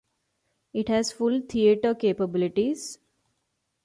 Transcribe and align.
It 0.73 0.89
has 0.89 1.11
full 1.11 1.41
theater 1.41 1.93
capabilities. 1.93 2.97